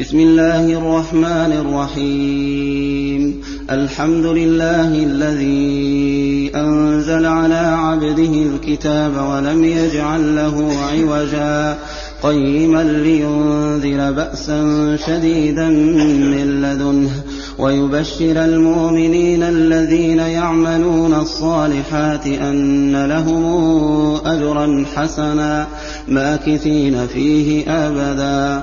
بسم 0.00 0.20
الله 0.20 0.72
الرحمن 0.72 1.52
الرحيم 1.52 3.40
الحمد 3.70 4.26
لله 4.26 5.04
الذي 5.04 6.50
أنزل 6.54 7.26
على 7.26 7.54
عبده 7.54 8.32
الكتاب 8.42 9.12
ولم 9.16 9.64
يجعل 9.64 10.36
له 10.36 10.72
عوجا 10.92 11.78
قيما 12.22 12.82
لينذر 12.82 14.12
بأسا 14.12 14.96
شديدا 15.06 15.68
من 15.68 16.62
لدنه 16.62 17.10
ويبشر 17.58 18.44
المؤمنين 18.44 19.42
الذين 19.42 20.18
يعملون 20.18 21.14
الصالحات 21.14 22.26
أن 22.26 23.06
لهم 23.06 23.44
أجرا 24.26 24.84
حسنا 24.96 25.66
ماكثين 26.08 27.06
فيه 27.06 27.64
أبدا 27.68 28.62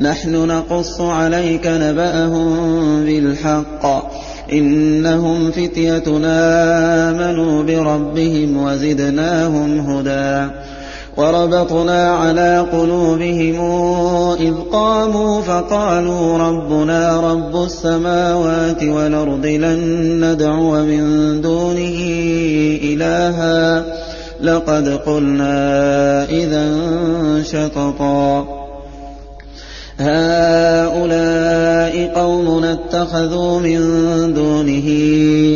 نحن 0.00 0.34
نقص 0.34 1.00
عليك 1.00 1.66
نبأهم 1.66 2.54
بالحق. 3.04 3.86
إنهم 4.52 5.50
فتيتنا 5.50 6.38
آمنوا 7.10 7.62
بربهم 7.62 8.64
وزدناهم 8.64 9.80
هدى. 9.80 10.52
وربطنا 11.16 12.10
على 12.10 12.66
قلوبهم 12.72 13.60
إذ 14.40 14.54
قاموا 14.72 15.40
فقالوا 15.40 16.38
ربنا 16.38 17.20
رب 17.20 17.64
السماوات 17.64 18.82
والأرض 18.82 19.46
لن 19.46 19.80
ندعو 20.24 20.82
من 20.82 21.40
دونه 21.40 22.00
إلها. 22.82 23.84
لقد 24.40 24.88
قلنا 25.06 26.24
إذا 26.24 26.76
شططا. 27.42 28.63
هؤلاء 29.98 31.94
قومنا 32.14 32.72
اتخذوا 32.72 33.60
من 33.60 33.78
دونه 34.34 34.88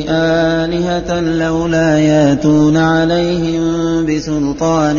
آلهة 0.09 1.21
لولا 1.21 1.99
ياتون 1.99 2.77
عليهم 2.77 4.07
بسلطان 4.07 4.97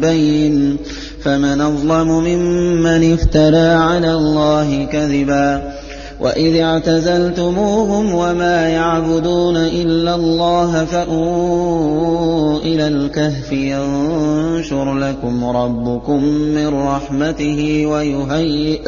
بين. 0.00 0.76
فمن 1.24 1.60
أظلم 1.60 2.08
ممن 2.08 3.12
افترى 3.12 3.68
على 3.68 4.14
الله 4.14 4.84
كذبا. 4.92 5.79
وإذ 6.20 6.56
اعتزلتموهم 6.56 8.14
وما 8.14 8.68
يعبدون 8.68 9.56
إلا 9.56 10.14
الله 10.14 10.84
فأووا 10.84 12.58
إلى 12.58 12.88
الكهف 12.88 13.52
ينشر 13.52 14.94
لكم 14.94 15.44
ربكم 15.44 16.24
من 16.24 16.66
رحمته 16.66 17.86
ويهيئ 17.86 18.80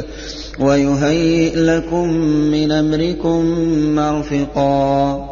ويهيئ 0.61 1.57
لكم 1.57 2.09
من 2.53 2.73
أمركم 2.73 3.45
مرفقا 3.95 5.32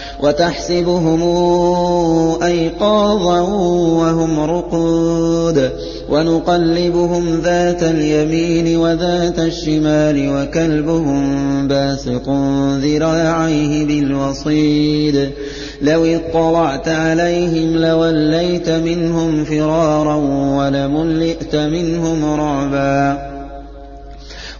وتحسبهم 0.23 1.21
أيقاظا 2.43 3.41
وهم 4.01 4.39
رقود 4.39 5.71
ونقلبهم 6.09 7.41
ذات 7.41 7.83
اليمين 7.83 8.77
وذات 8.77 9.39
الشمال 9.39 10.29
وكلبهم 10.29 11.67
باسط 11.67 12.29
ذراعيه 12.83 13.85
بالوصيد 13.85 15.29
لو 15.81 16.05
اطلعت 16.05 16.87
عليهم 16.87 17.77
لوليت 17.77 18.69
منهم 18.69 19.43
فرارا 19.43 20.15
ولملئت 20.57 21.55
منهم 21.55 22.25
رعبا 22.25 23.40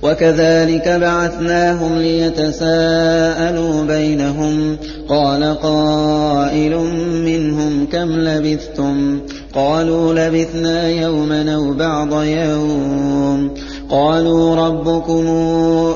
وكذلك 0.04 0.88
بعثناهم 0.88 1.98
ليتساءلوا 1.98 3.84
بينهم. 3.84 4.78
قال 5.10 5.58
قائل 5.62 6.78
منهم 7.26 7.88
كم 7.92 8.10
لبثتم؟ 8.10 9.20
قالوا 9.56 10.14
لبثنا 10.14 10.90
يوما 10.90 11.56
أو 11.56 11.74
بعض 11.74 12.24
يوم. 12.24 13.52
قالوا 13.90 14.56
ربكم 14.56 15.28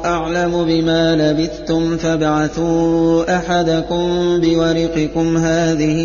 أعلم 0.06 0.66
بما 0.68 1.16
لبثتم 1.16 1.98
فابعثوا 1.98 3.36
أحدكم 3.38 4.40
بورقكم 4.42 5.38
هذه 5.38 6.02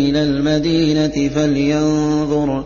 إلى 0.00 0.22
المدينة 0.22 1.28
فلينظر. 1.34 2.64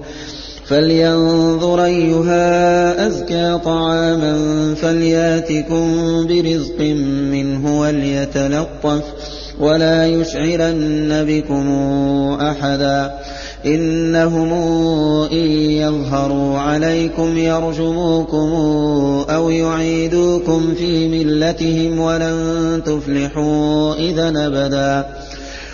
فلينظر 0.73 1.85
أيها 1.85 3.07
أزكى 3.07 3.59
طعاما 3.65 4.35
فلياتكم 4.75 5.87
برزق 6.27 6.81
منه 7.33 7.81
وليتلطف 7.81 9.03
ولا 9.61 10.07
يشعرن 10.07 11.25
بكم 11.29 11.67
أحدا 12.41 13.13
إنهم 13.67 14.53
إن 15.33 15.51
يظهروا 15.71 16.59
عليكم 16.59 17.39
يرجموكم 17.39 18.49
أو 19.31 19.51
يعيدوكم 19.51 20.75
في 20.75 21.09
ملتهم 21.09 22.01
ولن 22.01 22.83
تفلحوا 22.87 23.95
إذا 23.95 24.29
أبدا 24.47 25.07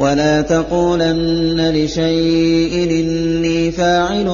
ولا 0.00 0.42
تقولن 0.42 1.70
لشيء 1.74 2.90
إني 2.90 3.70
فاعل 3.70 4.28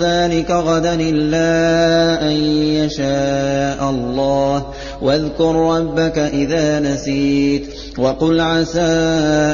ذلك 0.00 0.50
غدا 0.50 0.94
إلا 0.94 2.22
أن 2.22 2.36
يشاء 2.82 3.90
الله. 3.90 4.66
واذكر 5.02 5.54
ربك 5.54 6.18
إذا 6.18 6.80
نسيت 6.80 7.66
وقل 7.98 8.40
عسى 8.40 8.80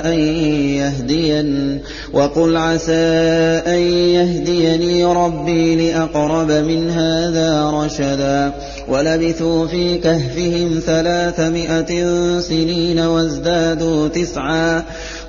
أن 0.05 0.19
يهدين 0.81 1.79
وقل 2.13 2.57
عسى 2.57 2.93
أن 3.67 3.83
يهديني 4.17 5.05
ربي 5.05 5.91
لأقرب 5.91 6.51
من 6.51 6.91
هذا 6.91 7.71
رشدا. 7.71 8.53
ولبثوا 8.89 9.67
في 9.67 9.99
كهفهم 9.99 10.81
ثلاثمائة 10.87 11.91
سنين 12.41 12.99
وازدادوا 12.99 14.09
تسعا. 14.09 14.85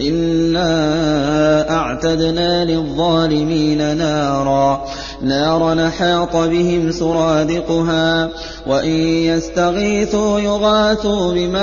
إنا 0.00 1.70
أعتدنا 1.70 2.64
للظالمين 2.64 3.96
نارا. 3.96 4.84
نارا 5.22 5.88
حاط 5.88 6.36
بهم 6.36 6.92
سرادقها 6.92 8.28
وإن 8.66 8.90
يستغيثوا 8.90 10.40
يغاثوا 10.40 11.32
بماء 11.32 11.58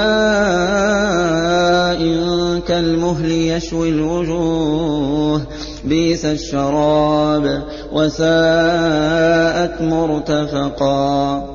كالمهل 2.68 3.32
يشوي 3.32 3.90
الوجوه. 3.90 5.42
بئس 5.84 6.26
الشراب 6.26 7.64
وساءت 7.94 9.82
مرتفقا. 9.82 11.55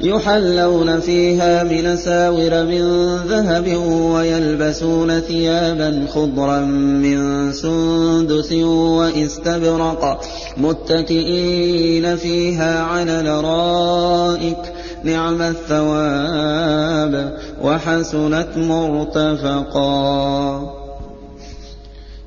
يحلون 0.00 1.00
فيها 1.00 1.62
من 1.62 1.96
ساور 1.96 2.64
من 2.64 3.16
ذهب 3.16 3.76
ويلبسون 3.86 5.20
ثيابا 5.20 6.06
خضرا 6.14 6.60
من 6.60 7.52
سندس 7.52 8.52
وإستبرق 8.52 10.20
متكئين 10.56 12.16
فيها 12.16 12.82
على 12.82 13.20
الأرائك. 13.20 14.58
نعم 15.04 15.42
الثواب 15.42 17.38
وحسنت 17.62 18.48
مرتفقا. 18.56 20.04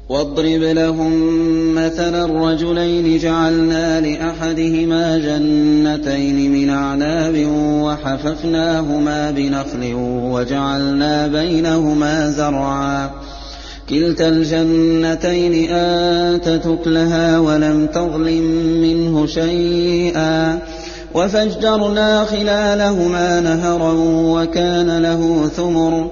واضرب 0.10 0.62
لهم 0.62 1.12
مثلا 1.76 2.26
الرجلين 2.26 3.20
جعلنا 3.20 4.02
لأحدهما 4.02 5.18
جنتين 5.18 6.52
من 6.52 6.70
أعناب 6.70 7.48
وحففناهما 7.84 9.32
بنخل 9.32 9.94
وجعلنا 10.32 11.28
بينهما 11.28 12.32
زرعا. 12.32 13.10
كلتا 13.90 14.30
الجنتين 14.30 15.72
آتت 15.72 16.66
أكلها 16.66 17.40
ولم 17.40 17.88
تظلم 17.94 18.44
منه 18.82 19.26
شيئا. 19.26 20.60
وفجرنا 21.14 22.26
خلالهما 22.26 23.40
نهرا 23.40 23.94
وكان 24.08 24.98
له 24.98 25.48
ثمر. 25.48 26.12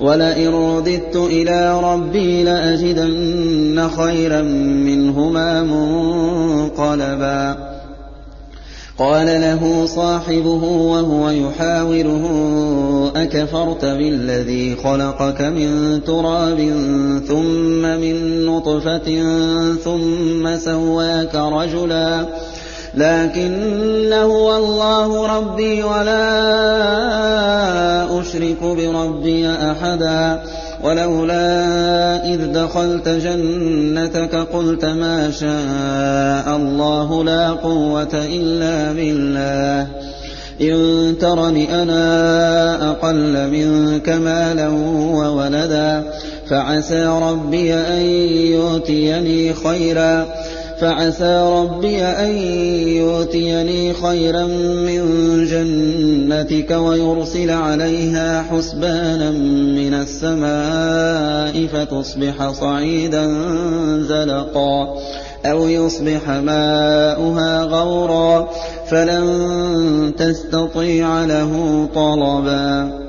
ولئن 0.00 0.48
رددت 0.48 1.16
إلى 1.16 1.80
ربي 1.80 2.42
لأجدن 2.42 3.88
خيرا 3.96 4.42
منهما 4.42 5.62
منقلبا 5.62 7.56
قال 8.98 9.26
له 9.26 9.86
صاحبه 9.86 10.64
وهو 10.64 11.30
يحاوره 11.30 12.24
أكفرت 13.16 13.84
بالذي 13.84 14.76
خلقك 14.76 15.40
من 15.40 16.00
تراب 16.04 16.58
ثم 17.28 17.82
من 17.82 18.46
نطفة 18.46 19.22
ثم 19.84 20.56
سواك 20.56 21.34
رجلا 21.34 22.26
لكن 22.96 24.12
هو 24.12 24.56
الله 24.56 25.38
ربي 25.38 25.82
ولا 25.82 26.20
أشرك 28.20 28.62
بربي 28.62 29.48
أحدا 29.48 30.42
ولولا 30.84 32.34
إذ 32.34 32.52
دخلت 32.52 33.08
جنتك 33.08 34.34
قلت 34.34 34.84
ما 34.84 35.30
شاء 35.30 36.56
الله 36.56 37.24
لا 37.24 37.50
قوة 37.50 38.14
إلا 38.14 38.92
بالله 38.92 39.86
إن 40.60 41.14
ترني 41.20 41.82
أنا 41.82 42.90
أقل 42.90 43.50
منك 43.50 44.08
مالا 44.08 44.68
وولدا 45.14 46.04
فعسى 46.48 47.06
ربي 47.06 47.74
أن 47.74 48.02
يؤتيني 48.52 49.54
خيرا 49.54 50.26
فعسى 50.80 51.50
ربي 51.52 52.02
أن 52.02 52.36
يؤتيني 52.96 53.94
خيرا 53.94 54.46
من 54.86 55.02
جنتك 55.44 56.70
ويرسل 56.70 57.50
عليها 57.50 58.42
حسبانا 58.42 59.30
من 59.30 59.94
السماء 59.94 61.66
فتصبح 61.66 62.50
صعيدا 62.50 63.26
زلقا 63.98 64.96
أو 65.46 65.68
يصبح 65.68 66.28
ماؤها 66.28 67.62
غورا 67.62 68.48
فلن 68.86 70.12
تستطيع 70.18 71.24
له 71.24 71.86
طلبا 71.94 73.05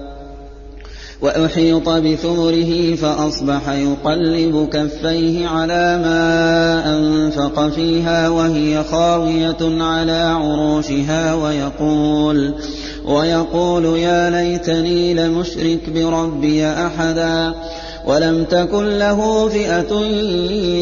وأحيط 1.21 1.89
بثمره 1.89 2.95
فأصبح 2.95 3.69
يقلب 3.69 4.69
كفيه 4.73 5.47
على 5.47 5.99
ما 6.03 6.97
أنفق 6.97 7.69
فيها 7.69 8.29
وهي 8.29 8.83
خاوية 8.83 9.83
على 9.83 10.11
عروشها 10.11 11.33
ويقول 11.33 12.53
ويقول 13.05 13.85
يا 13.85 14.29
ليتني 14.29 15.13
لمشرك 15.13 15.89
بربي 15.89 16.67
أحدا 16.67 17.53
ولم 18.07 18.43
تكن 18.43 18.97
له 18.97 19.49
فئة 19.49 20.01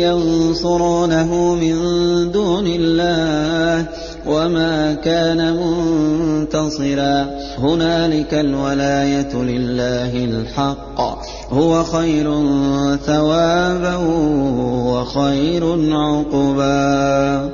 ينصرونه 0.06 1.56
من 1.56 1.76
دون 2.32 2.68
الله 2.68 3.86
وما 4.28 4.94
كان 4.94 5.54
منتصرا. 5.54 7.26
هنالك 7.58 8.34
الولاية 8.34 9.36
لله 9.36 10.26
الحق. 10.26 11.02
هو 11.52 11.84
خير 11.84 12.24
ثوابا 12.98 13.96
وخير 14.86 15.94
عقبا. 15.96 17.50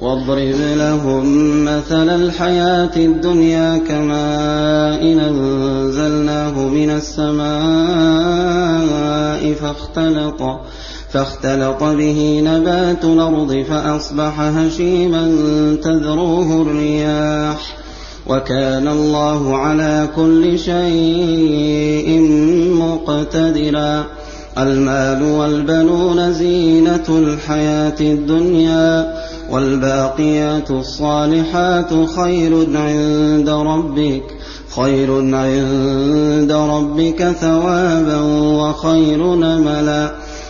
واضرب 0.00 0.54
لهم 0.76 1.24
مثل 1.64 2.08
الحياة 2.08 2.96
الدنيا 2.96 3.78
كماء 3.88 5.02
إن 5.12 5.20
أنزلناه 5.20 6.58
من 6.58 6.90
السماء 6.90 7.50
فاختلط. 9.54 10.60
فاختلط 11.12 11.82
به 11.82 12.40
نبات 12.44 13.04
الأرض 13.04 13.64
فأصبح 13.68 14.40
هشيما 14.40 15.32
تذروه 15.82 16.62
الرياح. 16.62 17.76
وكان 18.26 18.88
الله 18.88 19.56
على 19.56 20.08
كل 20.16 20.58
شيء 20.58 22.20
مقتدرا. 22.74 24.04
المال 24.58 25.22
والبنون 25.22 26.32
زينة 26.32 27.04
الحياة 27.08 28.00
الدنيا 28.00 29.14
والباقيات 29.50 30.70
الصالحات 30.70 31.90
خير 32.16 32.76
عند 32.76 33.48
ربك. 33.48 34.22
خير 34.76 35.36
عند 35.36 36.52
ربك 36.52 37.36
ثوابا 37.40 38.20
وخير 38.60 39.34
نملا. 39.34 40.29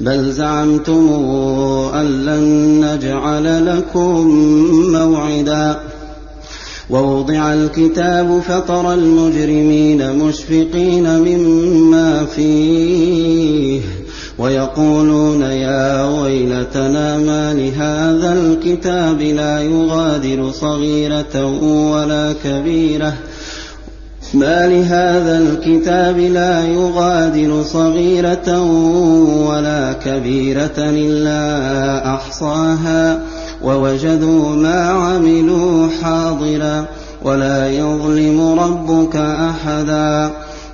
بل 0.00 0.32
زعمتم 0.32 1.08
أن 1.94 2.24
لن 2.24 2.44
نجعل 2.84 3.66
لكم 3.66 4.26
موعدا. 4.92 5.80
ووضع 6.90 7.54
الكتاب 7.54 8.40
فترى 8.48 8.94
المجرمين 8.94 10.18
مشفقين 10.18 11.18
مما 11.18 12.24
فيه 12.24 13.80
ويقولون 14.38 15.42
يا 15.42 16.04
ويلتنا 16.20 17.18
ما 17.18 17.54
لهذا 17.54 18.32
الكتاب 18.32 19.20
لا 19.20 19.62
يغادر 19.62 20.50
صغيرة 20.50 21.46
ولا 21.92 22.34
كبيرة. 22.44 23.14
ما 24.34 24.66
لهذا 24.66 25.38
الكتاب 25.38 26.18
لا 26.18 26.64
يغادر 26.64 27.62
صغيرة 27.62 28.62
ولا 29.48 29.92
كبيرة 29.92 30.78
إلا 30.78 32.14
أحصاها 32.14 33.20
ووجدوا 33.62 34.56
ما 34.56 34.88
عملوا 34.90 35.88
حاضرا 36.02 36.84
ولا 37.22 37.70
يظلم 37.70 38.58
ربك 38.60 39.16
أحدا 39.16 40.30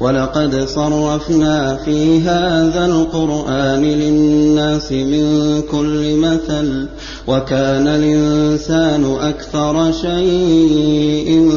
ولقد 0.00 0.64
صرفنا 0.68 1.76
في 1.84 2.20
هذا 2.20 2.86
القرآن 2.86 3.82
للناس 3.82 4.92
من 4.92 5.62
كل 5.70 6.16
مثل 6.16 6.86
وكان 7.26 7.88
الإنسان 7.88 9.16
أكثر 9.20 9.92
شيء 9.92 11.50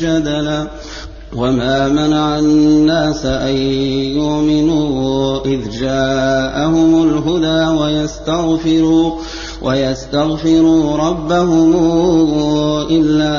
جدلا. 0.00 0.70
وما 1.36 1.88
منع 1.88 2.38
الناس 2.38 3.26
أن 3.26 3.56
يؤمنوا 4.16 5.40
إذ 5.46 5.70
جاءهم 5.80 7.02
الهدى 7.02 7.80
ويستغفروا. 7.80 9.12
ويستغفروا 9.62 10.96
ربهم 10.96 11.74
إلا 12.90 13.36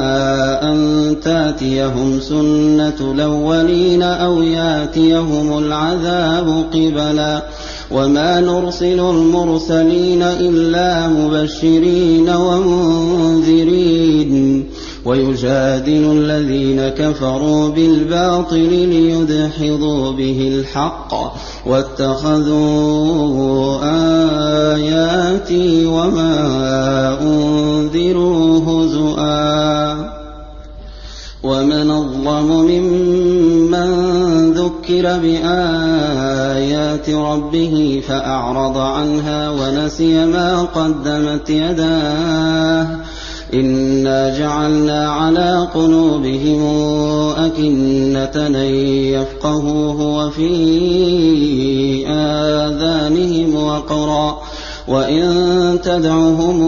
أن 0.72 1.16
تاتيهم 1.24 2.20
سنة 2.20 3.12
الأولين 3.12 4.02
أو 4.02 4.42
ياتيهم 4.42 5.58
العذاب 5.58 6.66
قبلا. 6.74 7.44
وما 7.92 8.40
نرسل 8.40 9.00
المرسلين 9.00 10.22
إلا 10.22 11.08
مبشرين 11.08 12.30
ومنذرين. 12.30 13.52
ويجادل 15.06 16.12
الذين 16.18 16.90
كفروا 16.90 17.70
بالباطل 17.70 18.70
ليدحضوا 18.70 20.12
به 20.12 20.52
الحق 20.56 21.14
واتخذوا 21.66 22.60
آياتي 24.74 25.86
وما 25.86 27.18
أنذروا 27.22 28.60
هزؤا 28.60 30.12
ومن 31.44 31.92
أظلم 31.92 32.52
ممن 32.52 33.92
ذكر 34.54 35.18
بآيات 35.18 37.10
ربه 37.10 38.04
فأعرض 38.08 38.78
عنها 38.78 39.50
ونسي 39.50 40.26
ما 40.26 40.62
قدمت 40.62 41.50
يداه 41.50 42.88
إنا 43.54 44.38
جعلنا 44.38 45.10
على 45.10 45.68
قلوبهم 45.74 46.64
أكنة 47.38 48.48
أن 48.48 48.56
يفقهوه 49.16 50.02
وفي 50.02 50.52
آذانهم 52.08 53.56
وقرا 53.56 54.38
وإن 54.88 55.80
تدعهم 55.84 56.62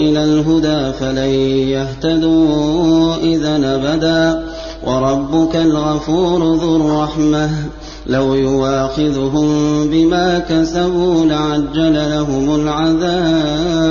إلى 0.00 0.24
الهدى 0.24 0.92
فلن 0.92 1.34
يهتدوا 1.68 3.16
إذا 3.16 3.56
أبدا 3.74 4.44
وربك 4.86 5.56
الغفور 5.56 6.54
ذو 6.54 6.76
الرحمة 6.76 7.50
لو 8.06 8.34
يواخذهم 8.34 9.48
بما 9.90 10.38
كسبوا 10.38 11.24
لعجل 11.24 12.10
لهم 12.10 12.54
العذاب 12.54 13.90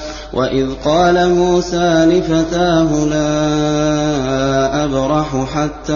وإذ 0.33 0.67
قال 0.85 1.29
موسى 1.29 2.05
لفتاه 2.05 3.05
لا 3.05 4.83
أبرح 4.83 5.45
حتى 5.53 5.93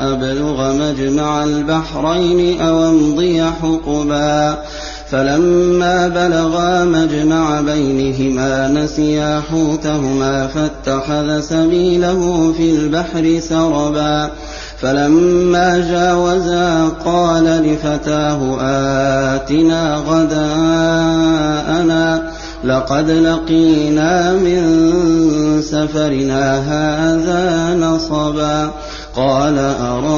أبلغ 0.00 0.72
مجمع 0.72 1.44
البحرين 1.44 2.60
أو 2.60 2.88
أمضي 2.88 3.42
حقبا 3.44 4.58
فلما 5.10 6.08
بلغا 6.08 6.84
مجمع 6.84 7.60
بينهما 7.60 8.68
نسيا 8.68 9.42
حوتهما 9.50 10.46
فاتخذ 10.46 11.40
سبيله 11.40 12.52
في 12.56 12.70
البحر 12.70 13.40
سربا 13.48 14.30
فلما 14.80 15.78
جاوزا 15.78 16.88
قال 17.04 17.44
لفتاه 17.44 18.56
آتنا 18.60 19.96
غداءنا 20.08 21.56
لقد 22.66 23.10
لقينا 23.10 24.32
من 24.32 24.62
سفرنا 25.62 26.58
هذا 26.58 27.74
نصبا 27.74 28.70
قال 29.16 29.58
أرأيت 29.58 30.08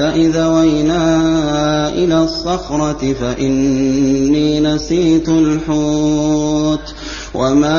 إذا 0.00 0.46
وينا 0.46 1.88
إلى 1.88 2.22
الصخرة 2.22 3.14
فإني 3.20 4.60
نسيت 4.60 5.28
الحوت 5.28 6.94
وما 7.34 7.78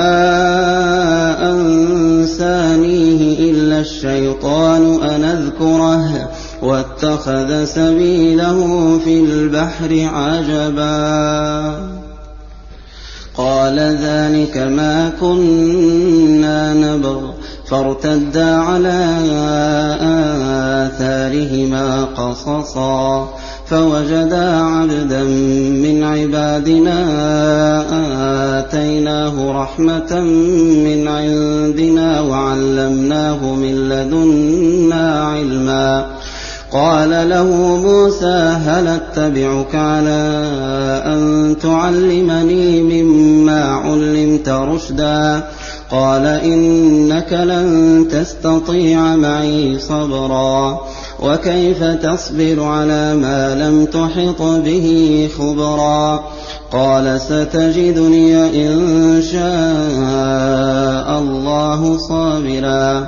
أنسانيه 1.51 3.51
إلا 3.51 3.79
الشيطان 3.79 5.03
أن 5.03 5.23
أذكره 5.23 6.29
واتخذ 6.61 7.65
سبيله 7.65 8.99
في 9.03 9.19
البحر 9.19 10.09
عجبا 10.13 11.98
قال 13.39 13.79
ذلك 13.79 14.57
ما 14.57 15.11
كنا 15.21 16.73
نبغ. 16.73 17.21
فارتدا 17.65 18.55
على 18.55 19.15
آثارهما 20.87 22.03
قصصا. 22.03 23.29
فوجدا 23.65 24.55
عبدا 24.55 25.23
من 25.83 26.03
عبادنا 26.03 26.99
آتيناه 28.59 29.61
رحمة 29.61 30.19
من 30.85 31.07
عندنا 31.07 32.21
وعلمناه 32.21 33.55
من 33.55 33.89
لدنا 33.89 35.23
علما. 35.23 36.18
قال 36.71 37.29
له 37.29 37.43
موسى 37.83 38.57
هل 38.65 38.87
أتبعك 38.87 39.75
على 39.75 40.21
أن 41.05 41.55
تعلمني 41.61 42.81
مما 42.81 43.63
علمت 43.63 44.49
رشدا؟ 44.49 45.43
قال 45.91 46.25
إنك 46.25 47.33
لن 47.33 48.07
تستطيع 48.11 49.15
معي 49.15 49.79
صبرا 49.79 50.79
وكيف 51.19 51.83
تصبر 51.83 52.63
على 52.63 53.15
ما 53.15 53.55
لم 53.55 53.85
تحط 53.85 54.41
به 54.41 55.29
خبرا؟ 55.37 56.23
قال 56.71 57.21
ستجدني 57.21 58.35
إن 58.67 59.21
شاء 59.31 61.19
الله 61.19 61.97
صابرا. 61.97 63.07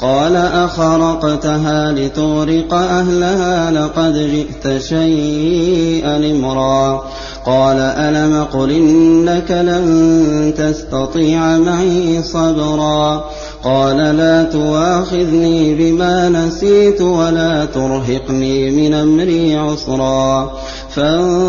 قال 0.00 0.36
أخرقتها 0.36 1.92
لتغرق 1.92 2.74
أهلها 2.74 3.70
لقد 3.70 4.14
جئت 4.14 4.82
شيئا 4.82 6.16
إمرا. 6.16 7.04
قال 7.46 7.76
ألم 7.78 8.44
قل 8.44 8.70
إنك 8.70 9.50
لن 9.50 10.54
تستطيع 10.58 11.58
معي 11.58 12.22
صبرا. 12.22 13.24
قال 13.64 13.96
لا 13.96 14.42
تواخذني 14.42 15.74
بما 15.74 16.28
نسيت 16.28 17.00
ولا 17.00 17.64
ترهقني 17.64 18.70
من 18.70 18.94
أمري 18.94 19.56
عسرا. 19.56 20.52
فانطلقا 20.90 21.44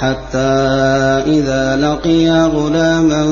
حتى 0.00 0.38
إذا 1.26 1.76
لقيا 1.76 2.46
غلاما 2.46 3.24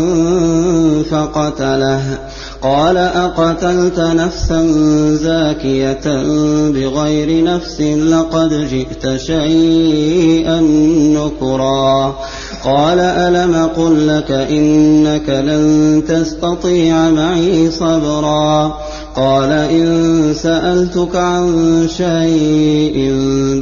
فقتله. 1.11 2.19
قال 2.63 2.97
أقتلت 2.97 3.99
نفسا 3.99 4.67
زاكية 5.15 6.23
بغير 6.71 7.45
نفس 7.45 7.81
لقد 7.81 8.69
جئت 8.71 9.17
شيئا 9.17 10.61
نكرا. 11.17 12.15
قال 12.65 12.99
ألم 12.99 13.71
قل 13.77 14.09
لك 14.09 14.31
إنك 14.31 15.29
لن 15.29 16.03
تستطيع 16.09 17.11
معي 17.11 17.71
صبرا؟ 17.71 18.79
قال 19.17 19.51
إن 19.51 20.35
سألتك 20.35 21.17
عن 21.17 21.87
شيء 21.97 23.13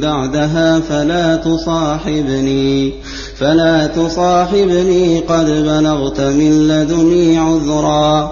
بعدها 0.01 0.79
فلا 0.79 1.35
تصاحبني 1.35 2.93
فلا 3.37 3.87
تصاحبني 3.87 5.19
قد 5.19 5.45
بلغت 5.45 6.21
من 6.21 6.67
لدني 6.67 7.37
عذرا. 7.37 8.31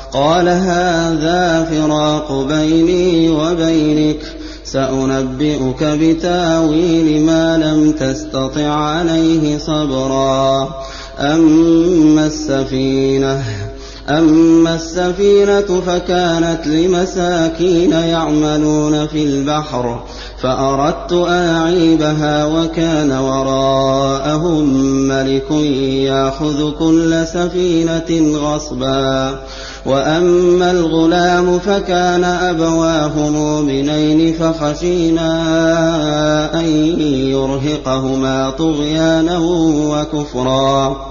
قال 0.13 0.49
هذا 0.49 1.67
فراق 1.71 2.45
بيني 2.47 3.29
وبينك 3.29 4.21
سأنبئك 4.63 5.83
بتأويل 5.83 7.21
ما 7.21 7.57
لم 7.57 7.91
تستطع 7.91 8.73
عليه 8.73 9.57
صبرا. 9.57 10.69
أما 11.19 12.25
السفينة 12.25 13.43
أما 14.09 14.75
السفينة 14.75 15.81
فكانت 15.87 16.67
لمساكين 16.67 17.91
يعملون 17.91 19.07
في 19.07 19.23
البحر 19.23 20.03
فأردت 20.41 21.13
أعيبها 21.13 22.45
وكان 22.45 23.11
وراءهم 23.11 24.73
ملك 25.07 25.51
يأخذ 26.05 26.71
كل 26.71 27.27
سفينة 27.27 28.37
غصبا. 28.37 29.39
وأما 29.85 30.71
الغلام 30.71 31.59
فكان 31.59 32.23
أبواه 32.23 33.29
مؤمنين 33.29 34.33
فخشينا 34.33 35.29
أن 36.59 36.65
يرهقهما 37.09 38.49
طغيانا 38.49 39.37
وكفرا. 39.89 41.10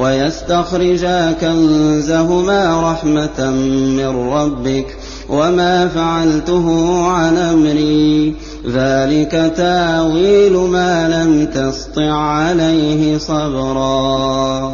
ويستخرجا 0.00 1.32
كنزهما 1.32 2.92
رحمة 2.92 3.50
من 3.96 4.32
ربك 4.32 4.96
وما 5.28 5.88
فعلته 5.88 7.06
عن 7.06 7.36
أمري. 7.36 8.34
ذلك 8.66 9.52
تاويل 9.56 10.56
ما 10.56 11.08
لم 11.08 11.46
تسطع 11.46 12.12
عليه 12.12 13.18
صبرا. 13.18 14.72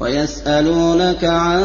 ويسألونك 0.00 1.24
عن 1.24 1.62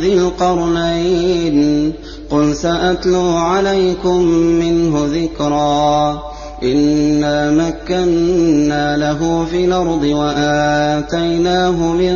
ذي 0.00 0.14
القرنين 0.14 1.92
قل 2.30 2.56
سأتلو 2.56 3.36
عليكم 3.36 4.22
منه 4.32 5.08
ذكرا. 5.12 6.33
إنا 6.62 7.50
مكنا 7.50 8.96
له 8.96 9.46
في 9.50 9.64
الأرض 9.64 10.02
وآتيناه 10.04 11.70
من 11.70 12.14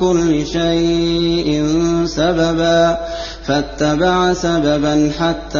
كل 0.00 0.46
شيء 0.46 1.66
سببا 2.06 2.98
فاتبع 3.44 4.32
سببا 4.32 5.10
حتى 5.18 5.58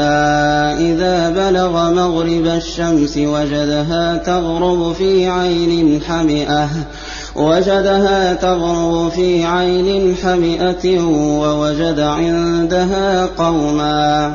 إذا 0.79 1.31
بلغ 1.31 1.91
مغرب 1.91 2.47
الشمس 2.47 3.17
وجدها 3.17 4.17
تغرب 4.17 4.93
في 4.93 5.29
عين 5.29 6.01
حمئة 6.09 6.69
وجدها 7.37 8.35
تغرب 8.35 9.09
في 9.09 9.45
عين 9.45 10.15
حمئة 10.23 11.01
ووجد 11.05 12.01
عندها 12.01 13.27
قوما 13.39 14.35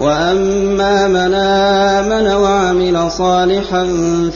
وأما 0.00 1.08
من 1.08 1.34
آمن 1.34 2.26
وعمل 2.26 3.10
صالحا 3.10 3.86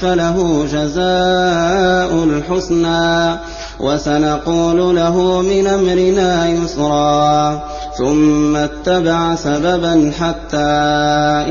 فله 0.01 0.66
جزاء 0.72 2.25
الحسنى 2.25 3.38
وسنقول 3.81 4.96
له 4.96 5.42
من 5.42 5.66
أمرنا 5.66 6.48
يسرا 6.48 7.61
ثم 7.98 8.57
اتبع 8.57 9.35
سببا 9.35 10.12
حتى 10.20 10.72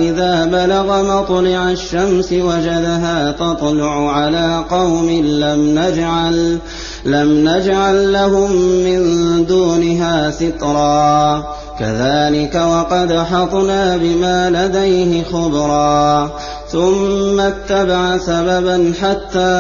إذا 0.10 0.46
بلغ 0.46 1.04
مطلع 1.04 1.72
الشمس 1.72 2.34
وجدها 2.34 3.32
تطلع 3.32 4.12
على 4.12 4.64
قوم 4.70 5.10
لم 5.10 5.80
نجعل 5.80 6.60
لم 7.06 7.50
نجعل 7.50 8.14
لهم 8.14 8.52
من 8.56 9.02
دونها 9.46 10.32
سترا 10.32 11.44
كذلك 11.82 12.56
وقد 12.56 13.14
حطنا 13.14 13.98
بما 13.98 14.50
لديه 14.50 15.24
خبرا 15.24 16.30
ثم 16.70 17.40
اتبع 17.40 18.18
سببا 18.18 18.94
حتى 19.02 19.54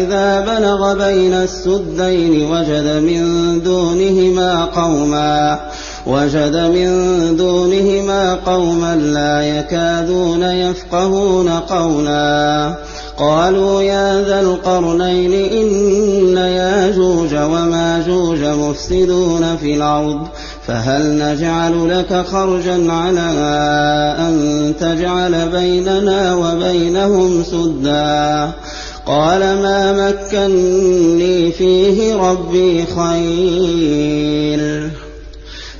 إذا 0.00 0.40
بلغ 0.40 0.94
بين 0.94 1.34
السدين 1.34 2.50
وجد 2.50 3.02
من 3.02 3.22
دونهما 3.62 4.64
قوما 4.64 5.60
وجد 6.06 6.56
من 6.56 6.90
دونهما 7.36 8.34
قوما 8.34 8.96
لا 8.96 9.58
يكادون 9.58 10.42
يفقهون 10.42 11.48
قولا 11.48 12.74
قالوا 13.18 13.82
يا 13.82 14.22
ذا 14.22 14.40
القرنين 14.40 15.32
إن 15.32 16.36
ياجوج 16.36 17.34
وماجوج 17.34 18.38
مفسدون 18.38 19.56
في 19.56 19.74
الأرض 19.74 20.28
فهل 20.68 21.18
نجعل 21.18 21.98
لك 21.98 22.26
خرجا 22.26 22.92
على 22.92 23.30
أن 24.18 24.74
تجعل 24.80 25.48
بيننا 25.48 26.34
وبينهم 26.34 27.42
سدا 27.42 28.50
قال 29.06 29.40
ما 29.40 30.08
مكني 30.08 31.52
فيه 31.52 32.16
ربي 32.16 32.86
خير. 32.86 34.90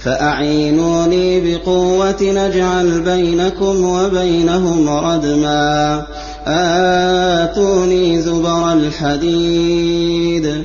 فأعينوني 0.01 1.41
بقوة 1.41 2.23
نجعل 2.23 3.01
بينكم 3.01 3.85
وبينهم 3.85 4.89
ردما. 4.89 6.07
آتوني 6.47 8.23
زبر 8.23 8.73
الحديد. 8.73 10.65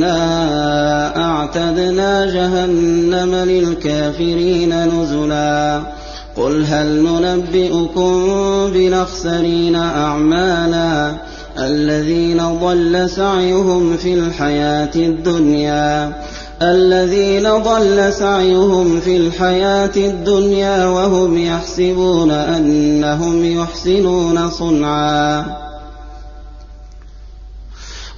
إنا 0.00 1.16
أعتدنا 1.16 2.26
جهنم 2.26 3.34
للكافرين 3.34 4.84
نزلا 4.84 5.82
قل 6.36 6.64
هل 6.64 7.02
ننبئكم 7.02 8.26
بنخسرين 8.72 9.76
أعمالا 9.76 11.12
الذين 11.58 12.58
ضل 12.62 13.10
سعيهم 13.10 13.96
في 13.96 14.14
الحياة 14.14 14.90
الدنيا 14.96 16.12
الذين 16.62 17.48
ضل 17.62 18.12
سعيهم 18.12 19.00
في 19.00 19.16
الحياة 19.16 19.96
الدنيا 19.96 20.86
وهم 20.86 21.38
يحسبون 21.38 22.30
أنهم 22.30 23.44
يحسنون 23.44 24.50
صنعا 24.50 25.59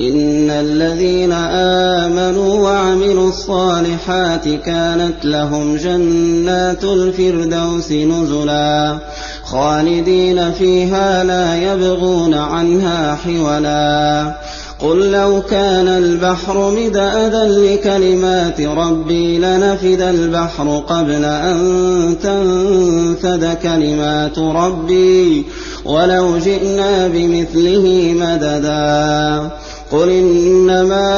إن 0.00 0.50
الذين 0.50 1.32
آمنوا 1.32 2.54
وعملوا 2.54 3.28
الصالحات 3.28 4.48
كانت 4.48 5.24
لهم 5.24 5.76
جنات 5.76 6.84
الفردوس 6.84 7.92
نزلا 7.92 8.98
خالدين 9.44 10.52
فيها 10.52 11.24
لا 11.24 11.72
يبغون 11.72 12.34
عنها 12.34 13.14
حولا. 13.14 14.34
قل 14.80 15.10
لو 15.10 15.42
كان 15.50 15.88
البحر 15.88 16.70
مدادا 16.70 17.44
لكلمات 17.44 18.60
ربي 18.60 19.38
لنفد 19.38 20.00
البحر 20.00 20.82
قبل 20.88 21.24
أن 21.24 22.16
تنفد 22.22 23.58
كلمات 23.62 24.38
ربي 24.38 25.44
ولو 25.84 26.38
جئنا 26.38 27.08
بمثله 27.08 28.14
مددا. 28.20 29.50
قل 29.92 30.10
إنما 30.10 31.08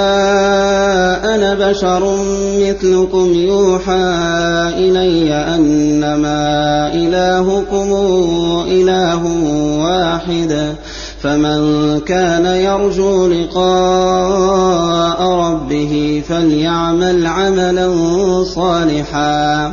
أنا 1.34 1.70
بشر 1.70 2.16
مثلكم 2.58 3.34
يوحى 3.34 4.12
إلي 4.78 5.32
أنما 5.34 6.90
إلهكم 6.94 7.92
إله 8.68 9.22
واحد 9.84 10.74
فمن 11.22 12.00
كان 12.00 12.46
يرجو 12.46 13.26
لقاء 13.26 15.22
ربه 15.22 16.22
فليعمل 16.28 17.26
عملا 17.26 17.94
صالحا 18.44 19.72